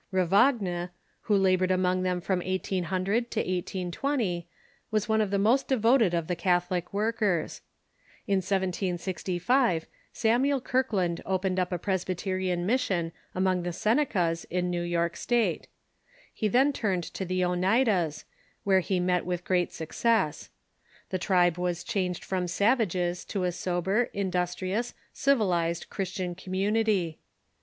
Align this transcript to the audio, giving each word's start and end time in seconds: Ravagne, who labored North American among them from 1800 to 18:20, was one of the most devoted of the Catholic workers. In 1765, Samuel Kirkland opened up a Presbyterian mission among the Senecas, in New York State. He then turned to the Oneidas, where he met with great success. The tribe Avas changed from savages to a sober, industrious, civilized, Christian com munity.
Ravagne, 0.11 0.89
who 1.25 1.35
labored 1.37 1.69
North 1.69 1.77
American 1.77 1.97
among 2.01 2.01
them 2.03 2.21
from 2.21 2.39
1800 2.39 3.29
to 3.29 3.43
18:20, 3.45 4.47
was 4.89 5.07
one 5.07 5.21
of 5.21 5.29
the 5.29 5.37
most 5.37 5.67
devoted 5.67 6.15
of 6.15 6.25
the 6.25 6.35
Catholic 6.35 6.91
workers. 6.91 7.61
In 8.25 8.37
1765, 8.37 9.85
Samuel 10.11 10.59
Kirkland 10.59 11.21
opened 11.23 11.59
up 11.59 11.71
a 11.71 11.77
Presbyterian 11.77 12.65
mission 12.65 13.11
among 13.35 13.61
the 13.61 13.71
Senecas, 13.71 14.43
in 14.45 14.71
New 14.71 14.81
York 14.81 15.15
State. 15.15 15.67
He 16.33 16.47
then 16.47 16.73
turned 16.73 17.03
to 17.03 17.23
the 17.23 17.41
Oneidas, 17.45 18.25
where 18.63 18.79
he 18.79 18.99
met 18.99 19.23
with 19.23 19.43
great 19.45 19.71
success. 19.71 20.49
The 21.11 21.19
tribe 21.19 21.57
Avas 21.57 21.85
changed 21.85 22.25
from 22.25 22.47
savages 22.47 23.23
to 23.25 23.43
a 23.43 23.51
sober, 23.51 24.05
industrious, 24.15 24.95
civilized, 25.13 25.91
Christian 25.91 26.33
com 26.33 26.55
munity. 26.55 27.17